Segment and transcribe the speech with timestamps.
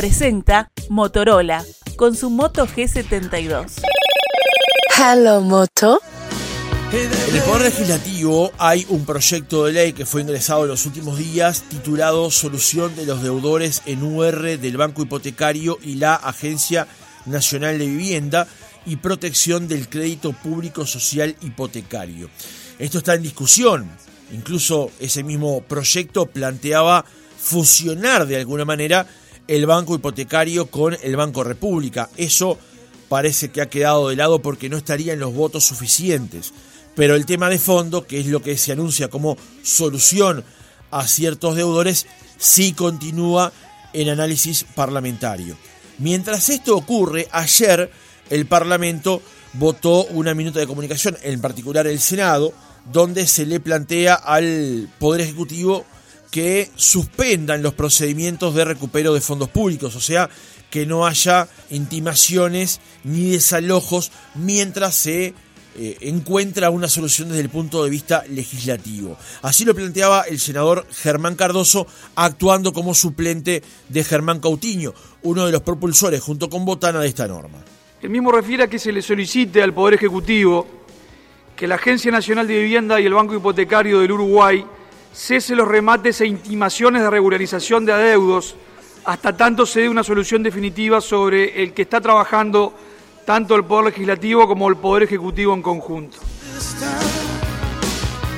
[0.00, 1.62] presenta Motorola
[1.96, 3.82] con su Moto G72.
[4.96, 6.00] Hello Moto.
[6.90, 11.18] En el Poder Legislativo hay un proyecto de ley que fue ingresado en los últimos
[11.18, 16.86] días titulado Solución de los deudores en UR del Banco Hipotecario y la Agencia
[17.26, 18.46] Nacional de Vivienda
[18.86, 22.30] y Protección del Crédito Público Social Hipotecario.
[22.78, 23.86] Esto está en discusión.
[24.32, 27.04] Incluso ese mismo proyecto planteaba
[27.36, 29.06] fusionar de alguna manera
[29.50, 32.08] el Banco Hipotecario con el Banco República.
[32.16, 32.56] Eso
[33.08, 36.52] parece que ha quedado de lado porque no estarían los votos suficientes.
[36.94, 40.44] Pero el tema de fondo, que es lo que se anuncia como solución
[40.92, 42.06] a ciertos deudores,
[42.38, 43.52] sí continúa
[43.92, 45.56] en análisis parlamentario.
[45.98, 47.90] Mientras esto ocurre, ayer
[48.30, 49.20] el Parlamento
[49.54, 52.52] votó una minuta de comunicación, en particular el Senado,
[52.92, 55.84] donde se le plantea al Poder Ejecutivo
[56.30, 60.30] que suspendan los procedimientos de recupero de fondos públicos, o sea,
[60.70, 65.34] que no haya intimaciones ni desalojos mientras se
[65.76, 69.16] eh, encuentra una solución desde el punto de vista legislativo.
[69.42, 75.52] Así lo planteaba el senador Germán Cardoso, actuando como suplente de Germán Cautiño, uno de
[75.52, 77.58] los propulsores junto con Botana de esta norma.
[78.02, 80.66] El mismo refiere a que se le solicite al Poder Ejecutivo
[81.54, 84.64] que la Agencia Nacional de Vivienda y el Banco Hipotecario del Uruguay
[85.12, 88.54] cese los remates e intimaciones de regularización de adeudos
[89.04, 92.74] hasta tanto se dé una solución definitiva sobre el que está trabajando
[93.24, 96.18] tanto el Poder Legislativo como el Poder Ejecutivo en conjunto.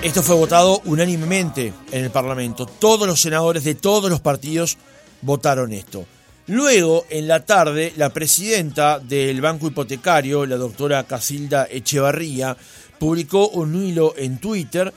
[0.03, 2.67] Esto fue votado unánimemente en el Parlamento.
[2.67, 4.77] Todos los senadores de todos los partidos
[5.21, 6.05] votaron esto.
[6.49, 12.57] Luego, en la tarde, la presidenta del Banco Hipotecario, la doctora Casilda Echevarría,
[12.99, 14.93] publicó un hilo en Twitter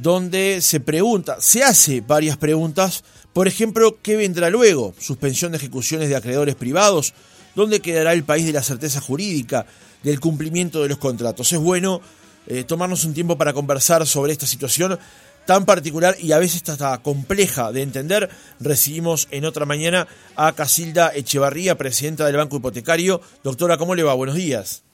[0.00, 4.94] donde se pregunta, se hace varias preguntas, por ejemplo, ¿qué vendrá luego?
[4.98, 7.14] ¿Suspensión de ejecuciones de acreedores privados?
[7.54, 9.66] ¿Dónde quedará el país de la certeza jurídica,
[10.02, 11.52] del cumplimiento de los contratos?
[11.52, 12.00] Es bueno
[12.46, 14.98] eh, tomarnos un tiempo para conversar sobre esta situación
[15.46, 18.28] tan particular y a veces hasta compleja de entender.
[18.60, 20.06] Recibimos en otra mañana
[20.36, 23.20] a Casilda Echevarría, presidenta del Banco Hipotecario.
[23.42, 24.14] Doctora, ¿cómo le va?
[24.14, 24.84] Buenos días.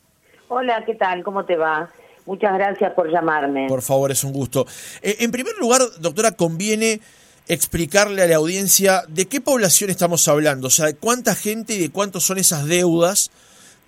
[0.48, 1.22] Hola, ¿qué tal?
[1.24, 1.90] ¿Cómo te va?
[2.26, 3.66] Muchas gracias por llamarme.
[3.68, 4.66] Por favor, es un gusto.
[5.02, 7.00] Eh, en primer lugar, doctora, conviene
[7.48, 11.78] explicarle a la audiencia de qué población estamos hablando, o sea, de cuánta gente y
[11.78, 13.30] de cuántos son esas deudas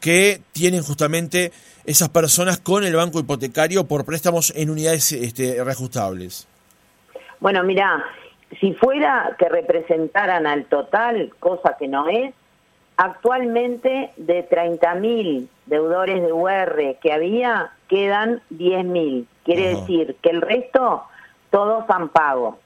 [0.01, 1.53] que tienen justamente
[1.87, 6.47] esas personas con el banco hipotecario por préstamos en unidades este, reajustables.
[7.41, 8.05] Bueno, mira,
[8.61, 12.35] si fuera que representaran al total, cosa que no es,
[12.97, 19.27] actualmente de 30.000 deudores de UR que había, quedan 10.000.
[19.45, 21.05] Quiere decir que el resto
[21.51, 22.59] todos han pago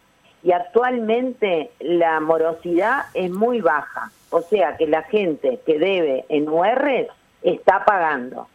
[0.42, 6.48] y actualmente la morosidad es muy baja, o sea que la gente que debe en
[6.48, 7.08] UR
[7.42, 8.46] está pagando.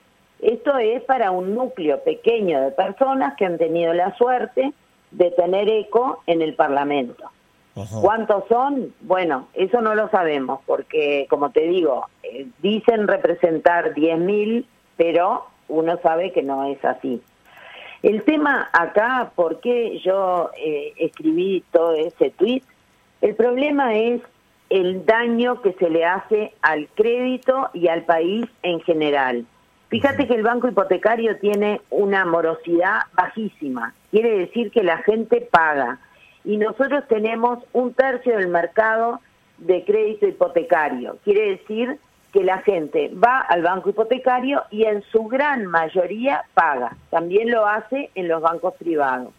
[0.42, 4.74] Esto es para un núcleo pequeño de personas que han tenido la suerte
[5.12, 7.32] de tener eco en el Parlamento.
[8.02, 8.94] ¿Cuántos son?
[9.02, 14.66] Bueno, eso no lo sabemos, porque como te digo, eh, dicen representar 10.000,
[14.96, 17.22] pero uno sabe que no es así.
[18.02, 22.62] El tema acá, ¿por qué yo eh, escribí todo ese tweet?
[23.20, 24.22] El problema es
[24.70, 29.46] el daño que se le hace al crédito y al país en general.
[29.90, 36.00] Fíjate que el banco hipotecario tiene una morosidad bajísima, quiere decir que la gente paga
[36.46, 39.20] y nosotros tenemos un tercio del mercado
[39.58, 41.98] de crédito hipotecario, quiere decir
[42.36, 46.98] que la gente va al banco hipotecario y en su gran mayoría paga.
[47.10, 49.30] También lo hace en los bancos privados.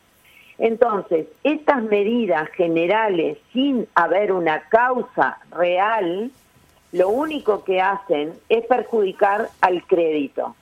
[0.59, 6.31] Entonces, estas medidas generales sin haber una causa real,
[6.93, 10.57] lo único que hacen es perjudicar al crédito.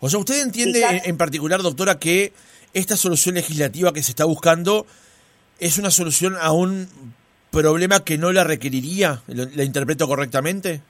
[0.00, 2.34] O sea, ¿usted entiende en particular, doctora, que
[2.74, 4.86] esta solución legislativa que se está buscando
[5.58, 6.88] es una solución a un
[7.50, 9.22] problema que no la requeriría?
[9.26, 10.80] ¿La interpreto correctamente?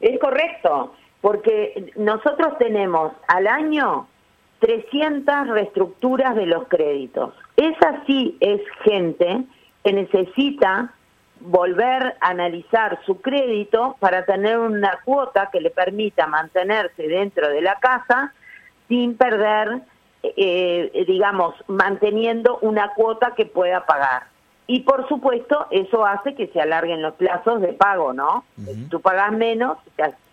[0.00, 4.08] Es correcto, porque nosotros tenemos al año
[4.60, 7.34] 300 reestructuras de los créditos.
[7.56, 9.44] Esa sí es gente
[9.84, 10.94] que necesita
[11.40, 17.62] volver a analizar su crédito para tener una cuota que le permita mantenerse dentro de
[17.62, 18.34] la casa
[18.88, 19.80] sin perder,
[20.22, 24.24] eh, digamos, manteniendo una cuota que pueda pagar.
[24.66, 28.44] Y por supuesto, eso hace que se alarguen los plazos de pago, ¿no?
[28.56, 29.78] Si tú pagas menos,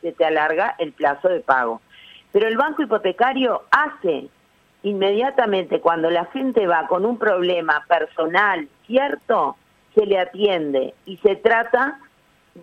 [0.01, 1.81] se te alarga el plazo de pago.
[2.31, 4.29] Pero el banco hipotecario hace
[4.83, 9.57] inmediatamente cuando la gente va con un problema personal cierto,
[9.95, 11.99] se le atiende y se trata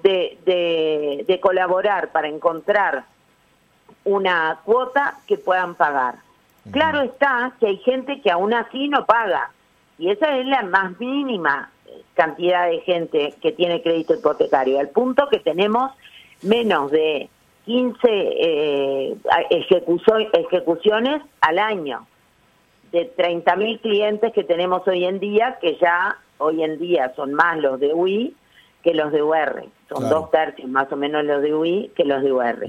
[0.03, 3.05] de, de, de colaborar para encontrar
[4.05, 6.24] una cuota que puedan pagar.
[6.71, 9.51] Claro está que hay gente que aún así no paga,
[9.99, 11.71] y esa es la más mínima
[12.15, 15.93] cantidad de gente que tiene crédito hipotecario, al punto que tenemos
[16.43, 17.29] menos de
[17.67, 19.17] 15 eh,
[19.51, 22.07] ejecuciones al año
[22.93, 27.35] de 30 mil clientes que tenemos hoy en día, que ya hoy en día son
[27.35, 28.35] más los de UI
[28.83, 29.65] que los de UR.
[29.89, 32.69] Son dos tercios más o menos los de UI que los de UR.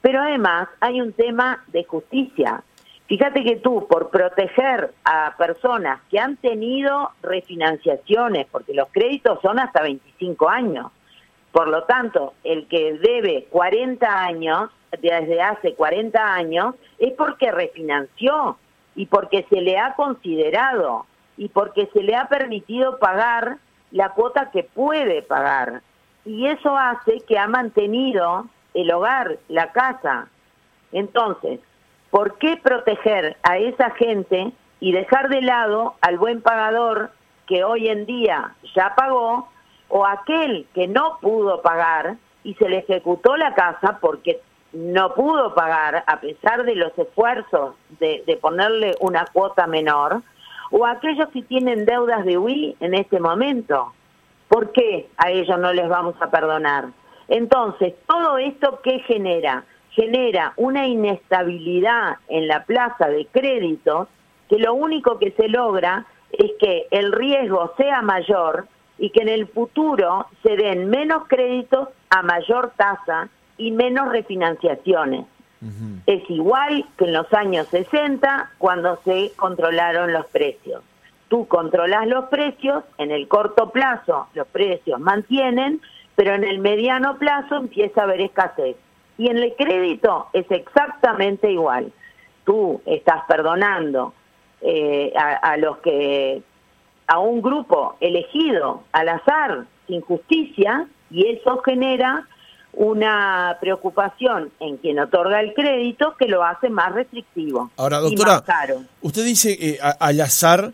[0.00, 2.62] Pero además hay un tema de justicia.
[3.12, 9.58] Fíjate que tú, por proteger a personas que han tenido refinanciaciones, porque los créditos son
[9.58, 10.90] hasta 25 años,
[11.52, 18.56] por lo tanto, el que debe 40 años, desde hace 40 años, es porque refinanció
[18.94, 21.04] y porque se le ha considerado
[21.36, 23.58] y porque se le ha permitido pagar
[23.90, 25.82] la cuota que puede pagar.
[26.24, 30.28] Y eso hace que ha mantenido el hogar, la casa.
[30.92, 31.60] Entonces,
[32.12, 37.10] ¿por qué proteger a esa gente y dejar de lado al buen pagador
[37.46, 39.48] que hoy en día ya pagó
[39.88, 44.42] o aquel que no pudo pagar y se le ejecutó la casa porque
[44.74, 50.22] no pudo pagar a pesar de los esfuerzos de, ponerle una cuota menor,
[50.70, 53.92] o aquellos que tienen deudas de UI en este momento.
[54.48, 56.88] ¿Por qué a ellos no les vamos a perdonar?
[57.28, 59.64] Entonces, todo esto ¿qué genera?
[59.94, 64.08] Genera una inestabilidad en la plaza de créditos
[64.48, 68.66] que lo único que se logra es que el riesgo sea mayor
[68.98, 75.26] y que en el futuro se den menos créditos a mayor tasa y menos refinanciaciones.
[76.06, 80.82] Es igual que en los años 60 cuando se controlaron los precios.
[81.28, 85.80] Tú controlas los precios, en el corto plazo los precios mantienen,
[86.16, 88.76] pero en el mediano plazo empieza a haber escasez.
[89.22, 91.92] Y en el crédito es exactamente igual.
[92.44, 94.14] Tú estás perdonando
[94.60, 96.42] eh, a, los que,
[97.06, 102.26] a un grupo elegido al azar, sin justicia, y eso genera
[102.72, 107.70] una preocupación en quien otorga el crédito que lo hace más restrictivo.
[107.76, 108.42] Ahora, doctora,
[109.02, 110.72] usted dice eh, al azar,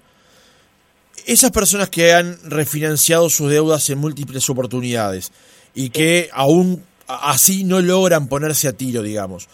[1.27, 5.33] esas personas que han refinanciado sus deudas en múltiples oportunidades
[5.75, 9.49] y que aún así no logran ponerse a tiro, digamos.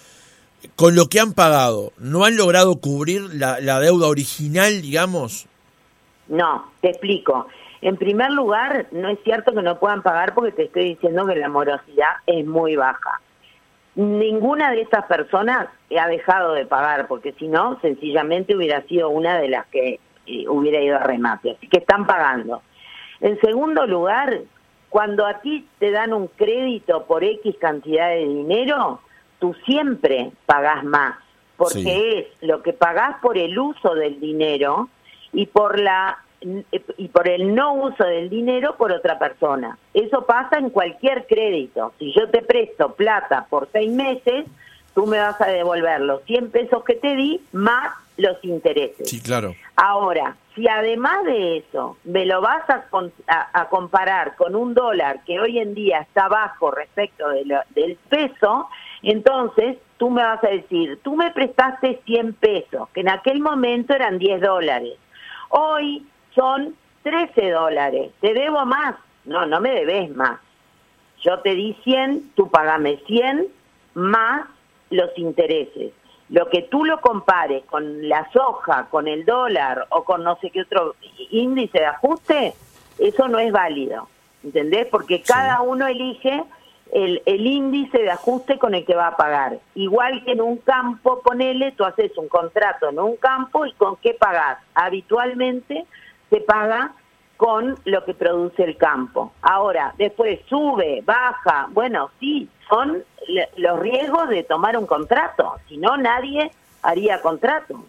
[0.76, 5.46] Con lo que han pagado, ¿no han logrado cubrir la, deuda original, digamos?
[6.28, 7.46] No, te explico.
[7.82, 11.36] En primer lugar, no es cierto que no puedan pagar porque te estoy diciendo que
[11.36, 13.20] la morosidad es muy baja.
[13.94, 19.38] Ninguna de estas personas ha dejado de pagar porque si no, sencillamente hubiera sido una
[19.38, 21.52] de las que eh, hubiera ido a remate.
[21.52, 22.62] Así que están pagando.
[23.20, 24.40] En segundo lugar,
[24.94, 29.00] cuando a ti te dan un crédito por X cantidad de dinero,
[29.40, 31.16] tú siempre pagás más,
[31.56, 34.88] porque es lo que pagás por el uso del dinero
[35.32, 39.76] y por la y por el no uso del dinero por otra persona.
[39.92, 41.92] Eso pasa en cualquier crédito.
[41.98, 44.46] Si yo te presto plata por seis meses,
[44.94, 49.08] tú me vas a devolver los 100 pesos que te di más los intereses.
[49.08, 49.54] Sí, claro.
[49.76, 52.84] Ahora, si además de eso me lo vas a,
[53.52, 58.68] a, comparar con un dólar que hoy en día está bajo respecto del peso,
[59.02, 63.94] entonces tú me vas a decir, tú me prestaste 100 pesos, que en aquel momento
[63.94, 64.94] eran 10 dólares.
[65.48, 68.12] Hoy son 13 dólares.
[68.20, 68.96] ¿Te debo más?
[69.24, 70.40] No, no me debes más.
[71.22, 73.48] Yo te di 100, tú pagame 100
[73.94, 74.46] más
[74.90, 75.92] los intereses.
[76.34, 80.50] Lo que tú lo compares con la soja, con el dólar o con no sé
[80.50, 80.96] qué otro
[81.30, 82.54] índice de ajuste,
[82.98, 84.08] eso no es válido,
[84.42, 84.88] ¿entendés?
[84.88, 86.42] Porque cada uno elige
[86.90, 89.60] el, el, índice de ajuste con el que va a pagar.
[89.76, 93.94] Igual que en un campo, ponele, tú haces un contrato en un campo y con
[93.98, 94.58] qué pagas.
[94.74, 95.86] Habitualmente
[96.30, 96.94] se paga
[97.36, 99.32] con lo que produce el campo.
[99.42, 103.04] Ahora, después sube, baja, bueno, sí, son
[103.56, 106.50] los riesgos de tomar un contrato, si no nadie
[106.82, 107.84] haría contrato.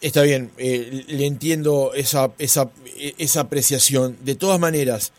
[0.00, 2.70] Está bien, eh, le entiendo esa, esa,
[3.18, 4.16] esa apreciación.
[4.22, 5.12] De todas maneras,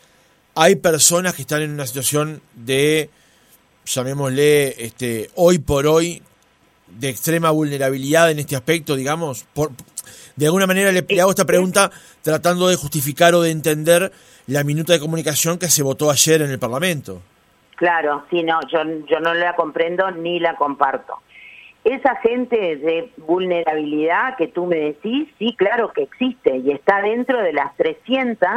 [0.54, 3.08] hay personas que están en una situación de,
[3.84, 6.22] llamémosle, este, hoy por hoy,
[6.98, 9.70] de extrema vulnerabilidad en este aspecto, digamos, por,
[10.36, 11.90] de alguna manera le, hago esta pregunta
[12.22, 14.12] tratando de justificar o de entender
[14.46, 17.22] la minuta de comunicación que se votó ayer en el Parlamento.
[17.76, 21.18] Claro, sí, no, yo, yo no la comprendo ni la comparto.
[21.84, 27.42] Esa gente de vulnerabilidad que tú me decís, sí, claro que existe y está dentro
[27.42, 28.48] de las 300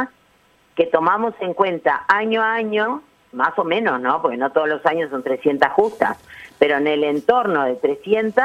[0.76, 3.02] que tomamos en cuenta año a año,
[3.36, 4.20] más o menos, ¿no?
[4.20, 6.18] Porque no todos los años son 300 justas,
[6.58, 8.44] pero en el entorno de 300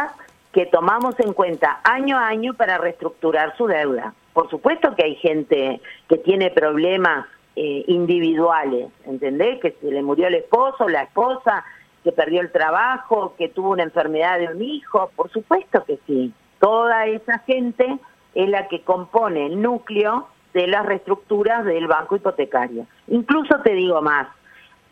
[0.52, 4.14] que tomamos en cuenta año a año para reestructurar su deuda.
[4.34, 9.60] Por supuesto que hay gente que tiene problemas eh, individuales, ¿entendés?
[9.62, 11.64] Que se le murió el esposo, la esposa,
[12.04, 16.34] que perdió el trabajo, que tuvo una enfermedad de un hijo, por supuesto que sí.
[16.60, 17.98] Toda esa gente
[18.36, 22.88] es la que compone el núcleo de las reestructuras del banco hipotecario.
[23.08, 24.28] Incluso te digo más,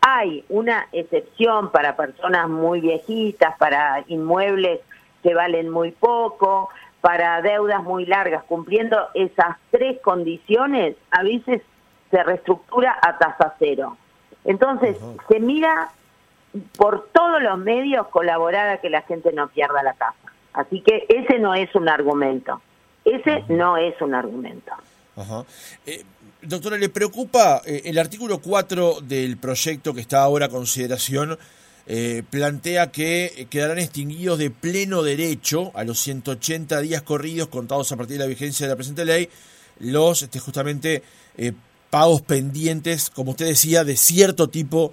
[0.00, 4.80] hay una excepción para personas muy viejitas, para inmuebles
[5.22, 11.62] que valen muy poco, para deudas muy largas, cumpliendo esas tres condiciones, a veces
[12.10, 13.96] se reestructura a tasa cero.
[14.44, 14.96] Entonces,
[15.28, 15.90] se mira
[16.76, 20.16] por todos los medios colaborar a que la gente no pierda la casa.
[20.52, 22.60] Así que ese no es un argumento.
[23.04, 24.72] Ese no es un argumento.
[25.16, 25.44] Ajá.
[25.86, 26.04] Eh,
[26.42, 31.38] doctora, ¿le preocupa eh, el artículo 4 del proyecto que está ahora a consideración?
[31.86, 37.96] Eh, plantea que quedarán extinguidos de pleno derecho a los 180 días corridos contados a
[37.96, 39.28] partir de la vigencia de la presente ley
[39.80, 41.02] los este, justamente
[41.88, 44.92] pagos pendientes, como usted decía, de cierto tipo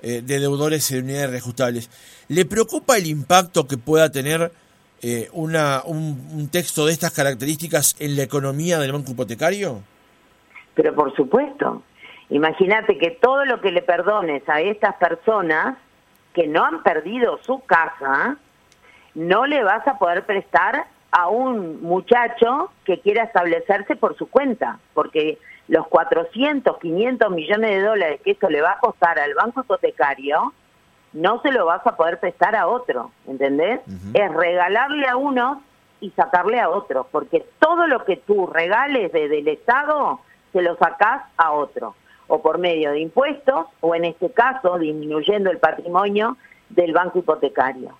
[0.00, 1.90] de deudores en unidades reajustables.
[2.28, 4.52] ¿Le preocupa el impacto que pueda tener
[5.04, 9.82] eh, un, texto de estas características en la economía del banco hipotecario?
[10.74, 11.82] Pero por supuesto.
[12.30, 15.76] Imagínate que todo lo que le perdones a estas personas
[16.32, 18.36] que no han perdido su casa,
[19.14, 24.78] no le vas a poder prestar a un muchacho que quiera establecerse por su cuenta,
[24.94, 25.38] porque
[25.68, 30.52] los 400, 500 millones de dólares que eso le va a costar al banco hipotecario,
[31.12, 33.80] no se lo vas a poder prestar a otro, ¿entendés?
[34.14, 35.62] Es regalarle a uno
[36.00, 40.20] y sacarle a otro, porque todo lo que tú regales desde el Estado,
[40.52, 41.94] se lo sacás a otro,
[42.28, 46.36] o por medio de impuestos, o en este caso disminuyendo el patrimonio
[46.68, 47.96] del banco hipotecario.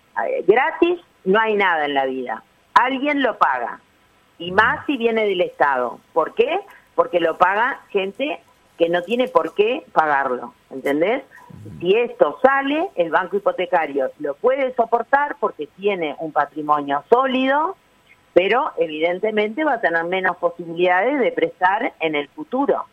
[0.46, 2.42] Gratis no hay nada en la vida,
[2.74, 3.80] alguien lo paga,
[4.38, 5.98] y más si viene del Estado.
[6.12, 6.60] ¿Por qué?
[6.94, 8.40] Porque lo paga gente
[8.78, 11.22] que no tiene por qué pagarlo, ¿entendés?
[11.78, 17.76] Si esto sale, el banco hipotecario lo puede soportar porque tiene un patrimonio sólido,
[18.34, 22.86] pero evidentemente va a tener menos posibilidades de prestar en el futuro.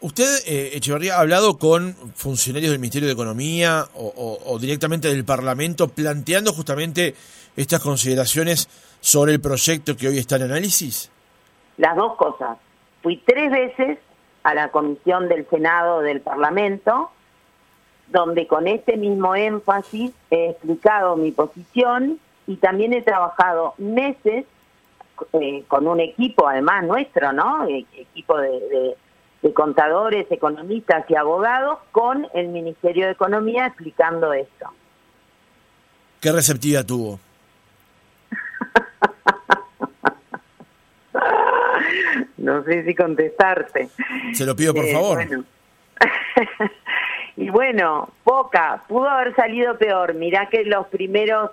[0.00, 5.88] ¿Usted, eh, Echeverría, ha hablado con funcionarios del Ministerio de Economía o, directamente del Parlamento
[5.88, 7.14] planteando justamente
[7.56, 8.68] estas consideraciones
[9.00, 11.10] sobre el proyecto que hoy está en análisis?
[11.76, 12.58] Las dos cosas.
[13.02, 13.98] Fui tres veces
[14.42, 17.10] a la comisión del Senado del Parlamento,
[18.08, 24.44] donde con este mismo énfasis he explicado mi posición y también he trabajado meses
[25.34, 27.68] eh, con un equipo, además nuestro, ¿no?
[27.68, 28.96] E-, equipo de,
[29.42, 34.70] de contadores, economistas y abogados con el Ministerio de Economía explicando esto.
[36.20, 37.18] ¿Qué receptividad tuvo?
[42.36, 43.88] no sé si contestarte.
[44.34, 45.24] Se lo pido por eh, favor.
[47.36, 50.12] y bueno, poca, pudo haber salido peor.
[50.14, 51.52] Mirá que los primeros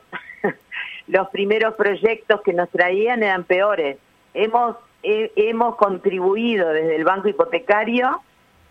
[1.07, 3.97] los primeros proyectos que nos traían eran peores.
[4.33, 8.21] Hemos hemos contribuido desde el Banco Hipotecario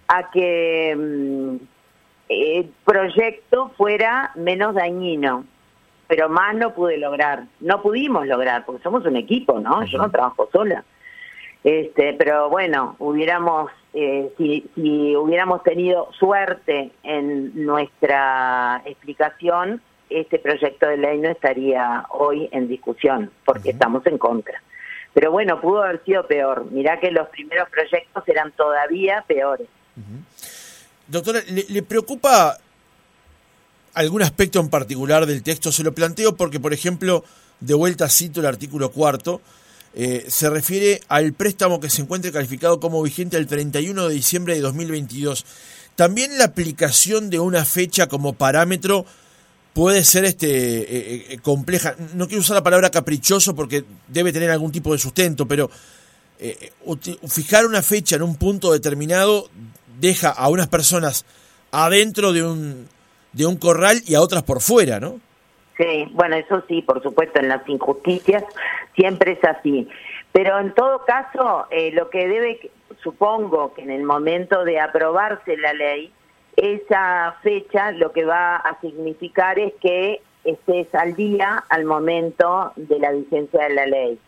[0.09, 1.57] a que mm,
[2.29, 5.45] el proyecto fuera menos dañino,
[6.09, 7.45] pero más no pude lograr.
[7.61, 9.85] No pudimos lograr, porque somos un equipo, ¿no?
[9.85, 10.85] Yo no trabajo sola.
[11.65, 20.87] Este, pero bueno, hubiéramos, eh, si, si hubiéramos tenido suerte en nuestra explicación, este proyecto
[20.87, 24.63] de ley no estaría hoy en discusión, porque estamos en contra.
[25.15, 26.67] Pero bueno, pudo haber sido peor.
[26.71, 29.67] Mirá que los primeros proyectos eran todavía peores.
[31.09, 32.59] Doctora, ¿le, preocupa
[33.95, 35.73] algún aspecto en particular del texto?
[35.73, 37.25] Se lo planteo porque, por ejemplo,
[37.61, 39.41] de vuelta cito el artículo cuarto,
[39.95, 44.55] eh, se refiere al préstamo que se encuentre calificado como vigente el 31 de diciembre
[44.55, 45.47] de 2022.
[45.95, 49.07] También la aplicación de una fecha como parámetro
[49.77, 51.95] puede ser este eh, eh, compleja.
[52.15, 55.71] No quiero usar la palabra caprichoso porque debe tener algún tipo de sustento, pero
[57.29, 59.49] fijar una fecha en un punto determinado
[59.99, 61.25] deja a unas personas
[61.73, 62.89] adentro de un
[63.37, 65.21] de un corral y a otras por fuera, ¿no?
[65.77, 68.43] Sí, bueno, eso sí, por supuesto, en las injusticias
[68.95, 69.87] siempre es así.
[70.33, 72.71] Pero en todo caso, eh, lo que debe,
[73.03, 76.13] supongo que en el momento de aprobarse la ley,
[76.57, 82.99] esa fecha lo que va a significar es que estés al día al momento de
[82.99, 84.19] la vigencia de la ley.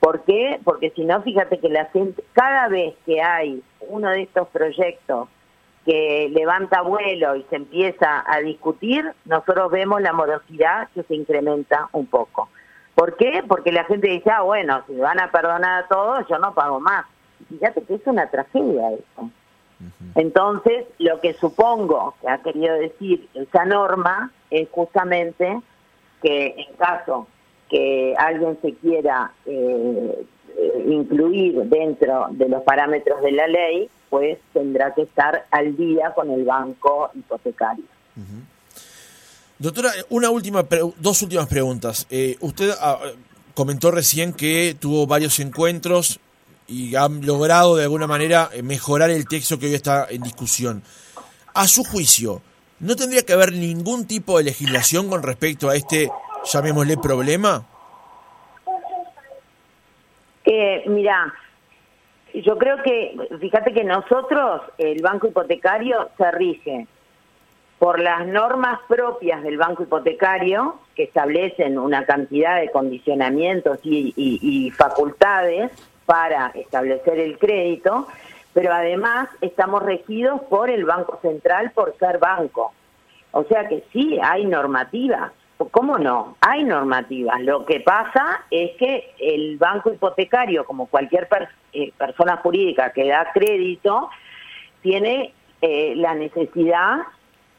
[0.00, 0.60] ¿Por qué?
[0.64, 5.28] Porque si no, fíjate que la gente, cada vez que hay uno de estos proyectos
[5.84, 11.88] que levanta vuelo y se empieza a discutir, nosotros vemos la morosidad que se incrementa
[11.92, 12.48] un poco.
[12.94, 13.44] ¿Por qué?
[13.46, 16.80] Porque la gente dice, ah, bueno, si van a perdonar a todos, yo no pago
[16.80, 17.06] más.
[17.48, 19.30] Fíjate que es una tragedia eso.
[20.14, 25.60] Entonces, lo que supongo que ha querido decir esa norma es justamente
[26.22, 27.26] que en caso
[27.68, 30.26] que alguien se quiera eh,
[30.86, 36.30] incluir dentro de los parámetros de la ley, pues tendrá que estar al día con
[36.30, 37.84] el banco hipotecario.
[39.58, 40.64] Doctora, una última,
[40.98, 42.06] dos últimas preguntas.
[42.10, 42.98] Eh, usted ah,
[43.54, 46.20] comentó recién que tuvo varios encuentros
[46.68, 50.82] y han logrado de alguna manera mejorar el texto que hoy está en discusión.
[51.54, 52.42] A su juicio,
[52.80, 56.10] ¿no tendría que haber ningún tipo de legislación con respecto a este,
[56.44, 57.64] llamémosle, problema?
[60.44, 61.34] Eh, mira,
[62.34, 66.86] yo creo que, fíjate que nosotros, el banco hipotecario, se rige
[67.78, 75.70] por las normas propias del banco hipotecario, que establecen una cantidad de condicionamientos y, facultades
[76.06, 78.06] para establecer el crédito,
[78.54, 82.72] pero además estamos regidos por el Banco Central por ser banco.
[83.32, 85.32] O sea que sí, hay normativa.
[85.70, 86.36] ¿Cómo no?
[86.40, 87.40] Hay normativas.
[87.40, 91.28] Lo que pasa es que el banco hipotecario, como cualquier
[91.72, 94.10] eh, persona jurídica que da crédito,
[94.82, 95.32] tiene
[95.62, 96.98] eh, la necesidad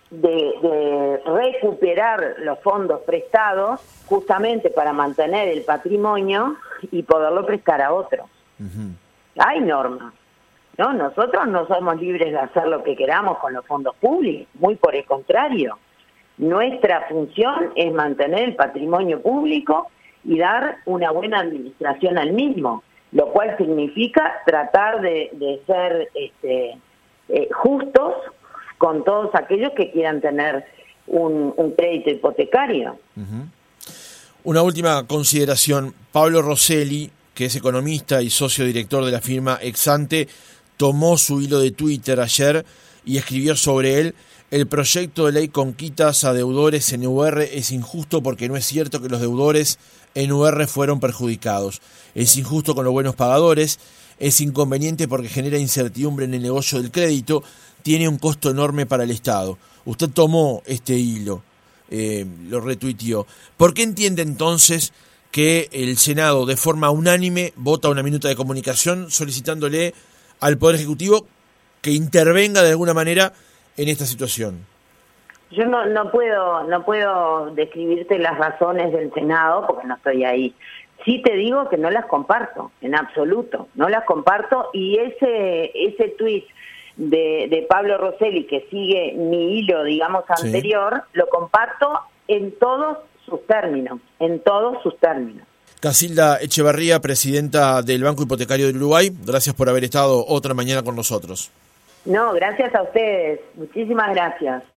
[0.09, 6.55] de, recuperar los fondos prestados justamente para mantener el patrimonio
[6.91, 7.93] y poderlo prestar a
[9.37, 10.13] Hay normas.
[10.77, 10.93] ¿no?
[10.93, 14.95] Nosotros no somos libres de hacer lo que queramos con los fondos públicos, muy por
[14.95, 15.77] el contrario.
[16.37, 19.89] Nuestra función es mantener el patrimonio público
[20.23, 26.77] y dar una buena administración al mismo, lo cual significa tratar de, ser este,
[27.29, 28.13] eh, justos
[28.77, 30.65] con todos aquellos que quieran tener
[31.07, 32.99] un, crédito hipotecario.
[34.43, 35.93] Una última consideración.
[36.11, 40.27] Pablo Rosselli, que es economista y socio director de la firma Exante,
[40.75, 42.65] tomó su hilo de Twitter ayer
[43.05, 44.15] y escribió sobre él
[44.49, 48.65] el proyecto de ley con quitas a deudores en UR es injusto porque no es
[48.65, 49.77] cierto que los deudores
[50.15, 51.79] en UR fueron perjudicados.
[52.15, 53.77] Es injusto con los buenos pagadores,
[54.17, 57.43] es inconveniente porque genera incertidumbre en el negocio del crédito,
[57.83, 59.59] tiene un costo enorme para el Estado.
[59.85, 61.43] Usted tomó este hilo,
[61.91, 63.27] eh, lo retuiteó.
[63.57, 64.91] ¿Por qué entiende entonces
[65.37, 69.93] que el Senado de forma unánime vota una minuta de comunicación solicitándole
[70.41, 71.27] al Poder Ejecutivo
[71.79, 73.33] que intervenga de alguna manera
[73.77, 74.65] en esta situación?
[75.51, 80.55] Yo no, no puedo no puedo describirte las razones del Senado porque no estoy ahí.
[81.05, 86.15] Sí te digo que no las comparto en absoluto, no las comparto y ese ese
[86.17, 86.45] tuit
[86.95, 91.91] de, de Pablo Rosselli que sigue mi hilo, digamos, anterior, lo comparto
[92.27, 92.97] en todos
[93.27, 95.45] sus términos, en todos sus términos.
[95.79, 100.95] Casilda Echevarría, presidenta del Banco Hipotecario del Uruguay, gracias por haber estado otra mañana con
[100.95, 101.51] nosotros.
[102.05, 103.41] No, gracias a ustedes.
[103.55, 104.63] Muchísimas gracias.